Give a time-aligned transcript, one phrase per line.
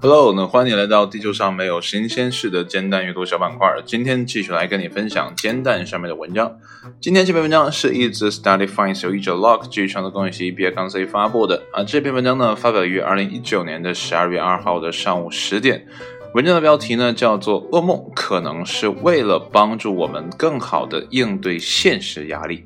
[0.00, 3.68] Hello，那欢迎来到地球上没有新鲜事的煎蛋阅读小板块。
[3.84, 6.56] 今天继续来跟你分享煎蛋上面的文章。
[7.00, 11.82] 今天这篇文章是一则 Study Finds 由译者 Lock 基于创作公益系 B 杠 C 发布的啊。
[11.82, 15.86] 这篇文章呢发表于二零一九年的十二月二号的上午十点。
[16.34, 22.58] 文章的标题呢叫做《噩梦可能是为了帮助我们更好的应对现实压力》。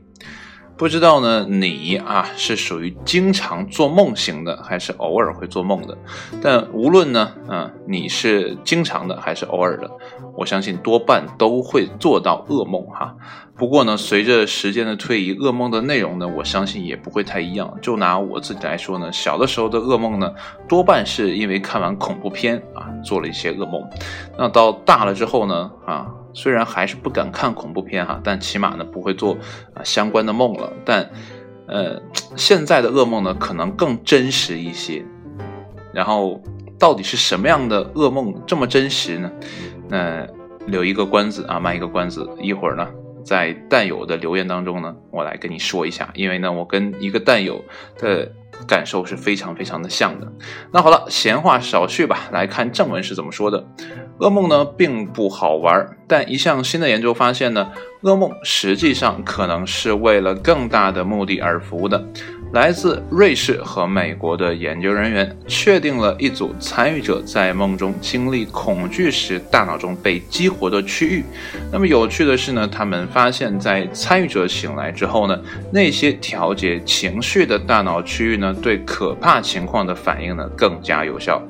[0.79, 5.96] 不知道呢，你啊是属于经常做梦型的，还是偶尔会做梦的？
[6.43, 9.90] 但无论呢，嗯，你是经常的还是偶尔的，
[10.35, 13.14] 我相信多半都会做到噩梦哈。
[13.57, 17.74] 不过呢，随着时间的推移，噩梦的内容呢，我相信也不会太一样。
[17.80, 20.30] 就拿我自己来说呢，小的时候的噩梦呢，
[20.68, 23.82] 多半是因为看完恐怖片啊，做了一些噩梦。
[24.36, 26.07] 那到大了之后呢，啊。
[26.36, 29.39] 虽然还是不敢看恐怖片哈，但起码呢不会做
[29.72, 30.71] 啊相关的梦了。
[30.85, 31.11] 但，
[31.67, 31.99] 呃，
[32.36, 35.02] 现在的噩梦呢可能更真实一些。
[35.94, 36.38] 然后，
[36.78, 39.33] 到底是什么样的噩梦这么真实呢？
[39.88, 40.27] 那
[40.66, 42.28] 留一个关子啊，卖一个关子。
[42.38, 42.86] 一会儿呢，
[43.25, 46.10] 在弹友的留言当中呢，我来跟你说一下。
[46.14, 47.64] 因为呢，我跟一个弹友
[47.98, 48.30] 的
[48.66, 50.32] 感受是非常非常的像的。
[50.72, 53.66] 那好了，闲话少叙吧，来看正文是怎么说的。
[54.18, 57.70] 噩梦呢并不好玩，但一项新的研究发现呢，
[58.02, 62.02] 噩梦实际上可能是为了更大的目的而服务的。
[62.52, 71.25] 来自瑞士和美国的研究人员确定了一组参与者在梦中经历恐惧时大脑中被激活的区域。
[71.70, 75.38] 那么有趣的是呢，他们发现，在参与者醒来之后呢，
[75.70, 81.42] 那些调节情绪的大脑区域呢，对可怕情况的反应呢更加有效。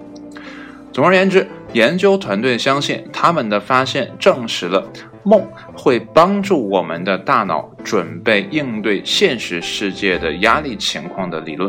[0.93, 4.83] 总而言之，研究团队相信他们的发现证实了
[5.27, 11.69] 梦会帮助我们的大脑准备应对现实世界的压力情况的理论。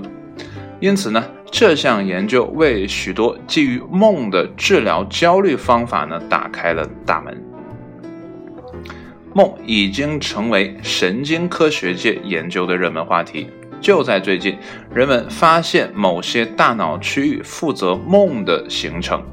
[0.80, 7.36] 因此呢，这项研究为许多基于梦的治疗焦虑方法呢打开了大门。
[9.34, 13.50] 梦已经成为神经科学界研究的热门话题。
[13.82, 14.58] 就在最近，
[14.94, 19.24] 人们发现某些大脑区域负责梦的形成。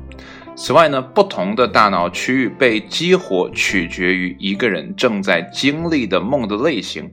[0.56, 7.10] 此外呢，不同的大脑区域被激活取决于一个人正在经历的梦的类型。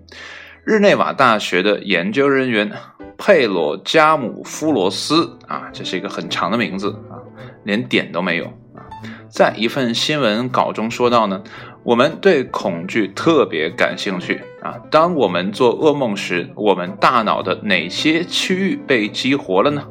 [0.64, 2.72] 日内瓦大学的研究人员
[3.18, 7.18] 佩罗加姆夫罗斯啊，这是一个很长的名字啊，
[7.64, 8.86] 连点都没有啊，
[9.28, 11.44] 在一份新闻稿中说到呢。
[11.84, 14.78] 我们对恐惧特别感兴趣啊！
[14.92, 19.88] 当我们做噩梦时，我们大脑的哪些区域被激活了呢？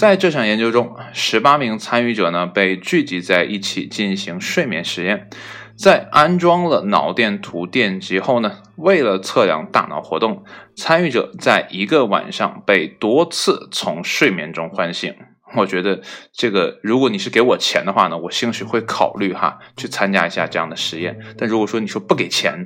[0.00, 5.28] 在这项研究中，十八名参与者呢被聚集在一起进行睡眠实验。
[5.76, 10.42] 在安装了脑电图电极后呢，为了测量大脑活动，
[10.74, 15.14] 参与者在一个晚上被多次从睡眠中唤醒。
[15.54, 16.00] 我觉得
[16.32, 21.18] 这个，如果你是给我钱的话呢，我兴许会考虑哈去参加一下这样的实验。
[21.36, 22.64] 但如果说你说不给钱，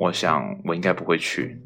[0.00, 1.56] 我想我应该不会去。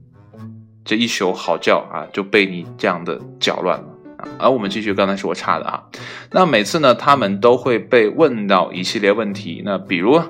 [0.84, 3.95] 这一宿好觉啊就被你这样的搅乱了！
[4.38, 5.84] 而我们继续刚才是我插的啊。
[6.32, 9.62] 那每次呢，他们都会被问到一系列问题。
[9.64, 10.20] 那比如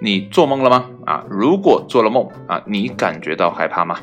[0.00, 0.86] 你做梦了吗？
[1.06, 3.98] 啊，如果做了梦啊，你感觉到害怕吗？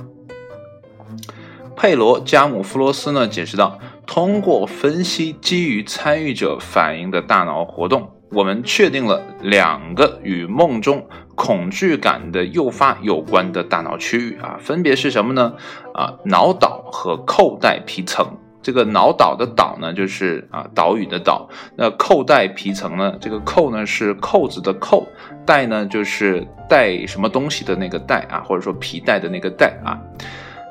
[1.75, 3.79] 佩罗加姆夫罗斯呢解释道。
[4.07, 15.53] 通过分析基于参与者反应的大脑活动，我们确定了两个与梦中恐惧感的诱发有关的大脑区域啊，分别是什么呢？
[15.94, 18.38] 啊，脑岛和扣带皮层。
[18.61, 21.49] 这个脑岛的岛呢，就是啊岛屿的岛。
[21.75, 23.16] 那扣带皮层呢？
[23.19, 25.07] 这个扣呢是扣子的扣，
[25.45, 29.99] 带呢就是带什么东西的那个带啊，或者说皮带的那个带啊。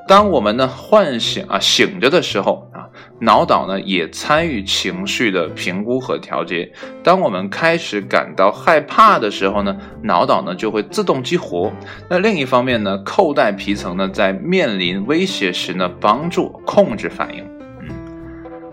[0.08, 2.86] 当我们呢唤醒啊醒着的时候啊。
[3.22, 6.70] 脑岛呢也参与情绪的评估和调节。
[7.04, 11.70] 当我们开始感到害怕的时候呢，脑岛呢就会自动激活。
[12.08, 17.59] 那另一方面呢，扣带皮层呢在面临威胁时呢，帮助控制反应。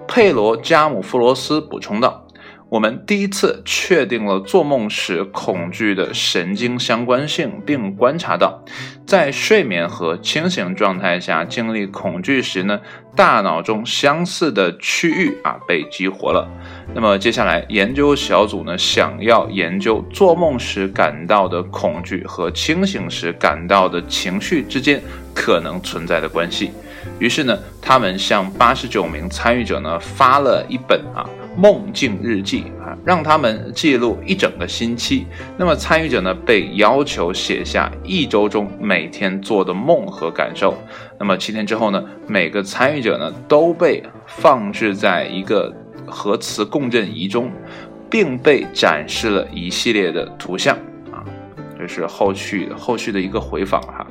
[0.07, 2.23] 佩罗加姆夫罗斯补充道。
[2.69, 8.61] 我们第一次确定了做梦时恐惧的神经相关性，并观察到，
[9.05, 12.81] 在睡眠和清醒状态下经历恐惧时呢，
[13.15, 16.45] 大脑中相似的区域啊被激活了。
[16.93, 25.01] 那么接下来，研究小组呢想要研究做梦时感到的恐惧和清醒时感到的情绪之间
[25.33, 26.71] 可能存在的关系。
[27.19, 31.23] 于是呢，他们向八十九名参与者呢发了一本啊。
[31.59, 35.25] 梦境日记啊，让他们记录一整个星期。
[35.57, 40.77] 那么参与者呢，被要求写下一周中每天做的梦和感受。
[41.19, 45.75] 那么七天之后呢，每个参与者呢都被放置在一个
[46.05, 47.49] 核磁共振仪中，
[48.07, 50.77] 并被展示了一系列的图像。
[51.77, 54.05] 这是后续后续的一个回访哈。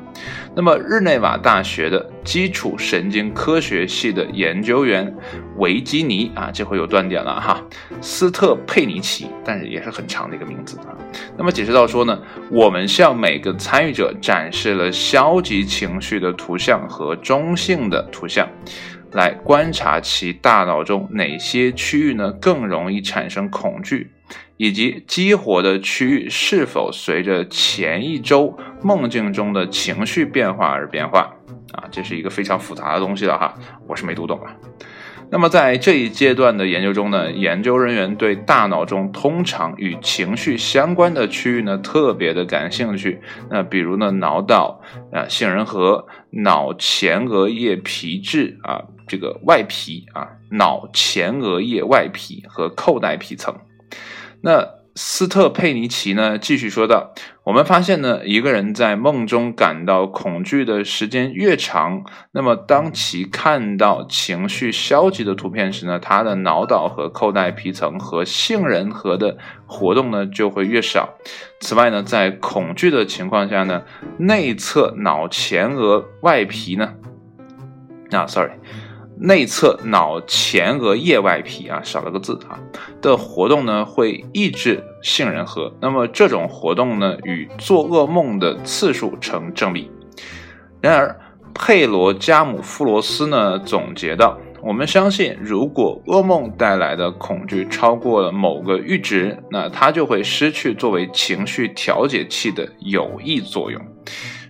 [0.55, 5.15] 那么日内瓦大学的基础神经科学系的研究员
[5.57, 7.63] 维基尼啊，这回有断点了哈，
[8.01, 10.97] 斯特佩尼奇，但是也是很长的一个名字啊。
[11.37, 12.19] 那么解释到说呢，
[12.51, 18.49] 我们向每个参与者展示了消极情绪的图像和中性的图像。
[19.13, 24.11] 来观察其大脑中哪些区域呢更容易产生恐惧，
[24.57, 31.33] 以及激活的区域是否随着前一周梦境中的情绪变化而变化
[31.73, 33.55] 啊，这是一个非常复杂的东西了哈，
[33.87, 34.57] 我是没读懂啊。
[35.29, 43.21] 那么在这一阶段的研究中呢，研究人员对大脑中通常与情绪相关的区域呢特别的感兴趣。
[43.51, 44.81] 那比如呢，脑岛
[45.13, 53.53] 啊、杏仁核、脑前额叶皮质啊、这个外皮啊、脑前额叶外皮和扣带皮层。
[54.47, 57.13] 那斯特佩尼奇呢，继续说道
[57.43, 71.15] ：“我们发现呢，一个人在梦中感到恐惧的时间越长，那么当其看到情绪消极的图片时呢，他的脑岛和扣带皮层和杏仁核的活动呢就会越少。
[71.61, 73.83] 此外呢，在恐惧的情况下呢，
[74.17, 76.95] 内侧脑前额外皮呢，
[78.13, 78.53] 啊，sorry。”
[79.19, 82.59] 内侧脑前额叶外皮啊，少了个字啊
[83.01, 85.73] 的活动呢，会抑制杏仁核。
[85.81, 89.91] 那么这种活动呢，与做噩梦的次数成正比。
[90.81, 91.19] 然而，
[91.55, 103.81] 佩罗加姆夫罗斯呢总结道：“我们相信，如果噩梦带来的恐惧超过了某个阈值，那它就会失去作为情绪调节器的有益作用。”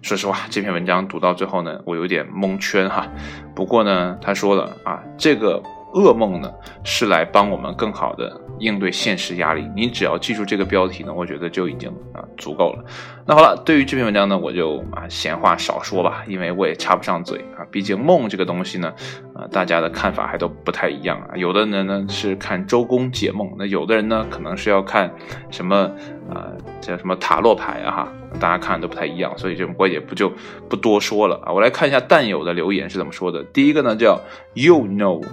[0.02, 3.06] 说实话，这篇文章读到最后呢，我有点蒙圈哈。
[3.54, 5.62] 不过呢，他说了啊，这个。
[5.96, 6.52] 噩梦呢，
[6.84, 9.66] 是来帮我们更好的应对现实压力。
[9.74, 12.84] 你只要记住这个标题呢，我觉得就已经啊足够了。
[13.24, 17.64] 那好了，对于这篇文章呢，我就啊闲话少说吧，因为我也插不上嘴啊。
[17.70, 18.92] 毕竟梦这个东西呢，
[19.34, 21.34] 啊大家的看法还都不太一样啊。
[21.34, 25.10] 有的人呢是看周公解梦，那有的人呢可能是要看
[25.50, 25.90] 什么
[26.28, 26.52] 啊
[26.82, 30.30] 叫什么塔罗牌啊哈，大家看都不太一样，所以就我也不就
[30.68, 31.50] 不多说了啊。
[31.52, 33.42] 我来看一下蛋友的留言是怎么说的。
[33.44, 34.20] 第一个呢叫
[34.52, 35.24] You know。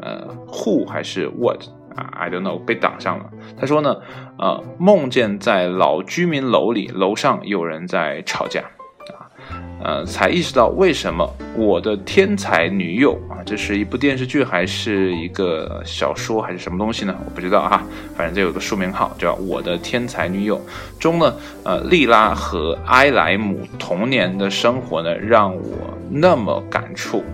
[0.00, 1.60] 呃，who 还是 what
[1.94, 3.30] 啊？I don't know，被挡上了。
[3.58, 3.96] 他说呢，
[4.38, 9.30] 呃，梦见在老居民楼里，楼上有人在吵架，啊，
[9.82, 17.14] 呃，才意识到为什么我的天才女友啊，这是一部电视剧还是一个小说还是什么东西呢？
[17.24, 17.82] 我不知道哈，
[18.14, 20.58] 反正这有个书名号叫《我的天才女友》
[21.00, 21.34] 中呢，
[21.64, 27.24] 呃，莉拉和埃莱姆童年的生活呢，让我那么感触。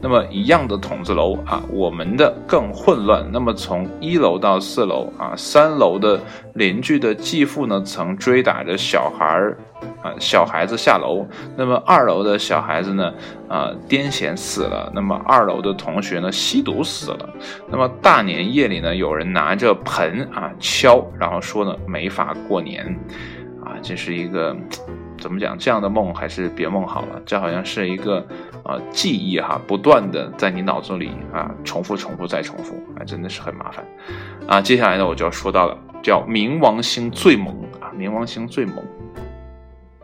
[0.00, 3.24] 那么一样的筒子楼啊，我们的更混乱。
[3.32, 6.20] 那么从一楼到四楼啊，三楼的
[6.54, 9.58] 邻居的继父呢，曾追打着小孩儿
[10.02, 11.26] 啊，小孩子下楼。
[11.56, 13.12] 那么二楼的小孩子呢，
[13.48, 14.90] 啊，癫痫死了。
[14.94, 17.28] 那么二楼的同学呢，吸毒死了。
[17.70, 22.84] 那么大年夜里呢，有人拿着盆啊敲，然后说呢，没法过年，
[23.64, 24.56] 啊，这是一个。
[25.20, 25.56] 怎么讲？
[25.56, 27.22] 这样的梦还是别梦好了。
[27.24, 28.26] 这好像是一个
[28.64, 33.84] 啊记忆哈，不断的在你脑子里啊重复、重复再重复，啊，真的是很麻烦
[34.46, 34.60] 啊。
[34.60, 38.76] 接下来呢，我就要说到了，叫冥王星最萌啊，冥王星最萌。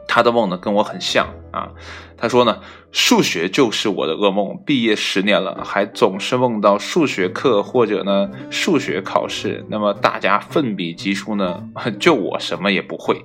[0.09, 1.69] 他的梦呢跟我很像啊，
[2.17, 2.59] 他说呢，
[2.91, 11.62] 数学就是我的噩梦，毕业十年了，还总是梦到数学课或者呢数学考试，那么大家奋笔疾书呢，
[12.00, 13.23] 就我什么也不会。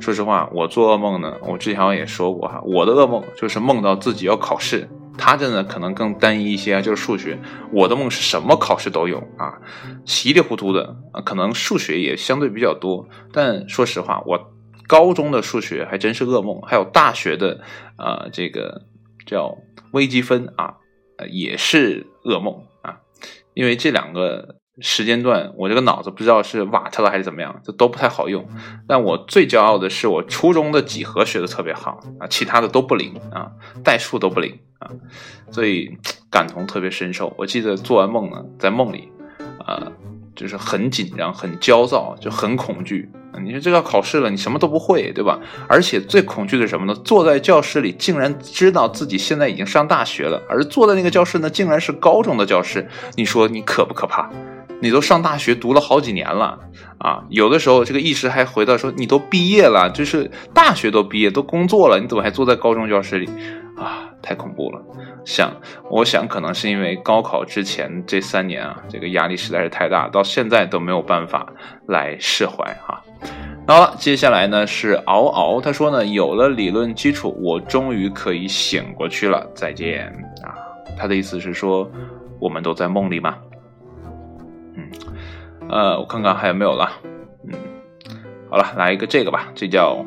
[0.00, 7.38] 说实话，我做噩梦呢，我之前好像也说过哈，我的噩梦就是梦到自己要考试，他这呢可能更单一一些，就是数学。
[7.70, 9.52] 我的梦是什么考试都有啊，
[10.06, 14.48] 稀里糊涂的，可能数学也相对比较多，但说实话，我。
[14.92, 17.62] 高中的数学还真是噩梦，还有大学的，
[17.96, 18.82] 呃，这个
[19.24, 19.56] 叫
[19.92, 20.74] 微积分啊，
[21.30, 23.00] 也是噩梦啊，
[23.54, 28.46] 因为这两个时间段，我这个脑子不知道是瓦特了还是怎么样，这都不太好用。
[28.86, 33.50] 但我最骄傲的是，我初中的几何学的特别好啊，其他的都不灵啊，
[33.82, 34.90] 代数都不灵啊，
[35.50, 35.96] 所以
[36.30, 37.32] 感同特别深受。
[37.38, 39.08] 我记得做完梦呢，在梦里，
[39.64, 39.90] 啊，
[40.42, 43.08] 就是很紧张、很焦躁，就很恐惧。
[43.42, 45.38] 你说这要考试了，你什么都不会，对吧？
[45.68, 46.94] 而且最恐惧的是什么呢？
[47.04, 52.86] 坐在教室里，竟然知道自己现在已经上大学了，而坐在那个教室呢，竟然是高中的教室。
[53.14, 54.28] 你说你可不可怕？
[54.82, 56.58] 你都上大学读了好几年了
[56.98, 63.30] 啊，有的时候这个意识还回到说你都毕业了，就是大学都毕业都工作了，你怎么还坐在高中教室里
[63.78, 64.10] 啊？
[64.20, 64.82] 太恐怖了。
[65.24, 65.52] 想，
[65.88, 71.46] 我想可能是因为高考之前这三年啊，这个压力实在是太大，到现在都没有办法
[71.86, 73.00] 来释怀哈。
[73.68, 79.48] 好了，接下来呢是嗷嗷，他说呢有了理论基础，我终于可以醒过去了。
[79.54, 80.06] 再见
[80.42, 80.58] 啊，
[80.98, 81.88] 他的意思是说
[82.40, 83.36] 我们都在梦里吗？
[84.74, 84.90] 嗯，
[85.68, 86.90] 呃，我看看还有没有了。
[87.46, 87.54] 嗯，
[88.50, 90.04] 好了，来一个这个吧，这叫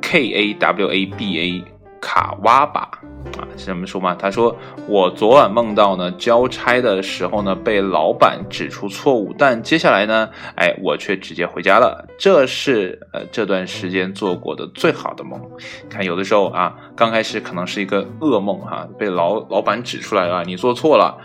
[0.00, 1.64] K A W A B A
[2.00, 2.90] 卡哇吧。
[3.38, 4.16] 啊，是这么说吗？
[4.18, 4.56] 他说
[4.88, 12.08] 我昨晚梦到呢，交差的时候呢，被老板指出错误，但接下来呢，哎，我却直接回家了。
[12.18, 15.38] 这是呃这段时间做过的最好的梦。
[15.90, 21.18] 看有的时候啊，刚开始可能是一个噩梦哈，被老老板指出来了，你做错了，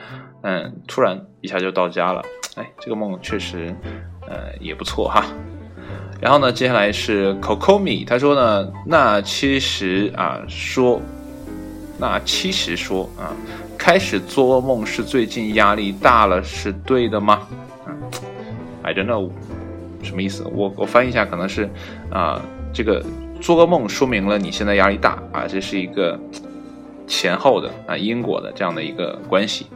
[0.47, 2.21] 嗯，突然一下就到家了。
[2.55, 3.75] 哎，这个梦确实
[4.27, 5.25] 呃也不错哈。
[6.21, 11.01] 然后呢，接下来是 Cocomi，他说呢，那其实啊说。
[11.97, 13.31] 那其实说啊，
[13.77, 17.47] 开始做噩梦是最近压力大了，是对的吗？
[17.85, 17.95] 啊
[18.83, 19.31] ，I don't know，
[20.03, 20.45] 什么意思？
[20.51, 21.69] 我我翻译一下，可能是
[22.11, 22.41] 啊，
[22.73, 23.01] 这个
[23.39, 26.19] 做噩梦说明了你现在压力大啊，这是一个
[27.07, 29.67] 前后的啊因果的这样的一个关系。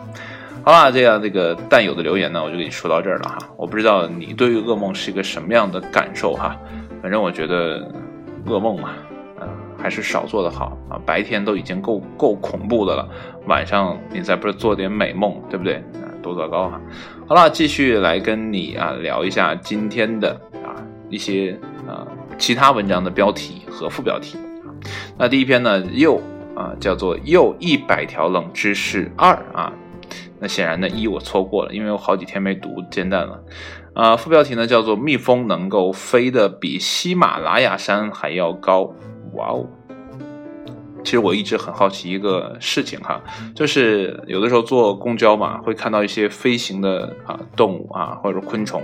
[0.63, 3.37] 好啦，这样这个蛋友的留言呢，我就给你说到这儿了哈。
[3.57, 6.55] 我不知道你对于噩梦是一个什么样的感受哈，
[7.01, 7.91] 反正我觉得
[8.45, 8.91] 噩梦嘛。
[9.81, 10.99] 还是少做的好啊！
[11.05, 13.09] 白天都已经够够恐怖的了，
[13.47, 15.75] 晚上你再不是做点美梦，对不对？
[15.75, 16.81] 啊，多糟糕啊！
[17.25, 20.33] 好了，继续来跟你啊聊一下今天的
[20.65, 20.75] 啊
[21.09, 22.05] 一些啊
[22.37, 24.37] 其他文章的标题和副标题。
[25.17, 26.21] 那第一篇呢，又
[26.57, 29.71] 啊叫做又一百条冷知识二啊。
[30.39, 33.43] 那显然呢，一我错过了，因为我好几天没读煎蛋了。
[33.93, 38.93] 啊，副标题呢叫做蜜蜂能够飞得比喜马拉雅山还要高。
[39.33, 39.65] 哇哦！
[41.03, 43.21] 其实我一直很好奇一个事情哈，
[43.55, 48.83] 就是有的时候坐公交嘛，会看到一些飞行的啊动物啊或者昆虫，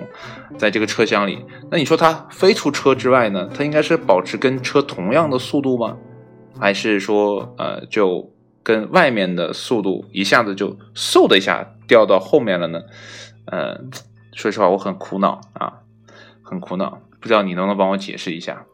[0.57, 1.45] 在这个车厢里。
[1.69, 5.97] 那你说它飞出车之外呢，它应该是保持跟车同样的速度吗？
[6.59, 8.31] 还是说呃就
[8.65, 12.81] 跟外面的速度一下子就嗖的一下掉到后面了呢？
[13.45, 13.79] 呃，
[14.33, 15.81] 说实话我很苦恼啊，
[16.41, 18.65] 很苦恼，不知道你能不能帮我解释一下？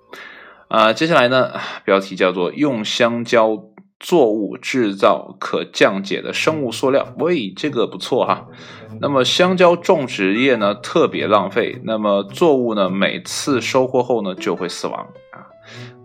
[0.70, 1.52] 啊，接下来呢，
[1.84, 3.66] 标题叫做“用香蕉
[4.00, 7.14] 作物制造可降解的生物塑料”。
[7.20, 8.48] 喂，这个不错哈。
[9.02, 15.10] 那么香蕉种植业呢特别浪费，那么作物呢每次收获后呢就会死亡。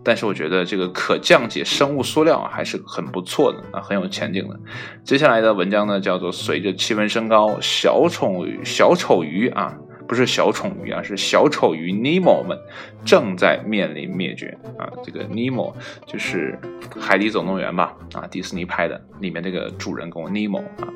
[0.07, 4.57] 但是我觉得这个可降解生物塑料还是很不错的啊，很有前景的。
[5.03, 9.77] 接下来的文章呢叫做“随着气温升高，小丑鱼小丑鱼啊”。
[10.07, 12.57] 不是小丑鱼啊，是小丑鱼尼莫们
[13.03, 14.87] 正在面临灭绝啊！
[15.03, 16.57] 这个尼莫就是
[16.97, 17.93] 《海底总动员》吧？
[18.13, 20.87] 啊，迪士尼拍的，里面这个主人公尼莫啊。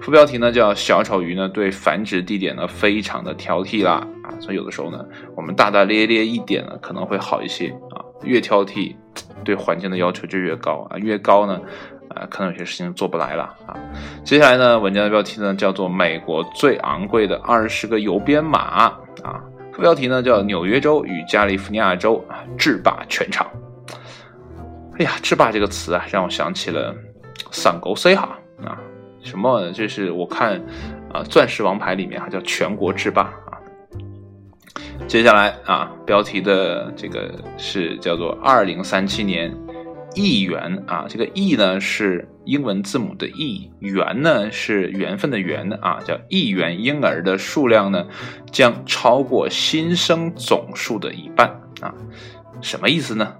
[0.00, 4.34] 副标题呢叫小丑鱼呢对繁殖地点呢非常的挑剔啦啊！
[4.40, 5.06] 所以有的时候呢，
[5.36, 7.72] 我们大大咧咧一点呢可能会好一些，
[8.22, 8.94] 越挑剔
[9.44, 11.60] 对环境的要求就越高啊，越高呢。
[12.14, 13.76] 啊，可能有些事情做不来了啊。
[14.24, 18.88] 接下来呢，文章的标题呢叫做《美国最昂贵的二十个邮编码》
[19.22, 19.42] 啊，
[19.72, 23.46] 副标题呢叫《纽约州与加利福尼亚州啊制霸全场》。
[24.98, 26.94] 哎呀，制霸这个词啊，让我想起了
[27.50, 28.78] 散狗 C 哈啊，
[29.22, 29.70] 什么？
[29.72, 30.54] 这是我看
[31.12, 33.30] 啊，《钻石王牌》里面还叫全国制霸。
[35.06, 39.54] 接下来啊，标题的这个是叫做二零三七年。
[40.14, 48.06] 亿元啊，这个亿呢是英文字母的亿，元呢是缘分的缘啊，叫亿元婴儿的数量呢
[48.50, 51.48] 将超过新生总数的一半
[51.82, 51.92] 啊，
[52.62, 53.34] 什么意思呢？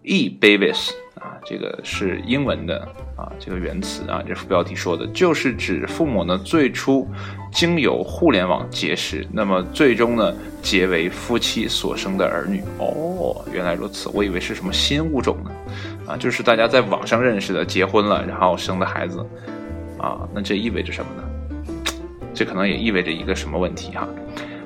[0.00, 2.78] 啊，亿 babies 啊，这个是英文的
[3.16, 7.06] 啊，这个原词啊，这副标题说的就是指父母呢最初
[7.52, 12.62] 经由互联网结识，那么最终呢结为夫妻所生的儿女。
[12.78, 15.50] 哦，原来如此，我以为是什么新物种呢。
[16.06, 19.24] 啊，就是大家在网上认识的，结婚了，然后生的孩子，
[19.98, 21.22] 啊，那这意味着什么呢？
[22.32, 24.08] 这可能也意味着一个什么问题哈？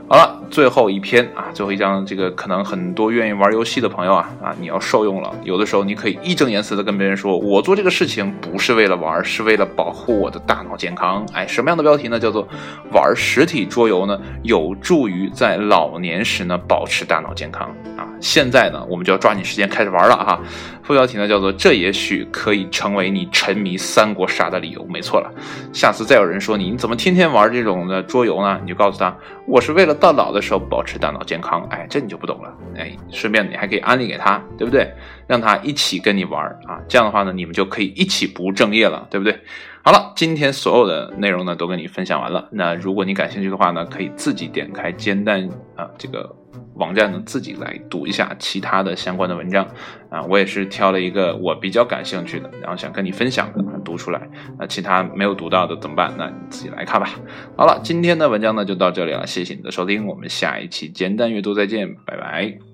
[0.07, 5.29] 好了，最后一篇啊，最后一张，这个可能很多愿意玩游戏的朋友啊，啊，你要受用了。
[5.43, 11.27] 有的时候你可以义正言辞的跟别人说，我做这个事情不是为了玩，是为了保护我的大脑健康。
[11.33, 12.21] 哎，什么样的标题呢？
[12.21, 12.47] 叫做
[12.93, 18.09] 玩实体桌游呢，有助于在老年时呢保持大脑健康啊。
[18.21, 20.41] 现在呢，我们就要抓紧时间开始玩了哈。
[20.83, 24.85] 副标题呢叫做“这也许可以成为你沉迷三国杀的理由”。
[24.91, 25.33] 没错了，
[25.73, 28.61] 下次再有人说你你怎么天天玩这种的桌游呢？
[28.63, 31.67] 你就告诉他，我是为了到老的时候保持大脑健康。
[31.71, 32.53] 哎，这你就不懂了。
[32.77, 34.93] 哎，顺便你还可以安利给他，对不对？
[35.27, 36.79] 让他一起跟你玩啊。
[36.87, 39.39] 这样的话呢，你们就可以一起不务正业了，对不对？
[39.83, 42.47] 好了，今天所有的内容呢都跟你分享完了。
[42.53, 46.35] 那如果你感兴趣的话呢，可以自己点开煎蛋啊这个
[46.75, 49.67] 网站呢，自己来读一下其他的相关的文章
[50.11, 50.23] 啊。
[50.23, 54.29] 我也是挑了一个我比较感兴趣的，然后想跟你分享的读出来。
[54.59, 56.13] 那其他没有读到的怎么办？
[56.17, 57.09] 那你自己来看吧。
[57.57, 62.74] 好了，今天的文章呢就到这里了，谢谢你的收听，我们下一期简单阅读再见，拜拜。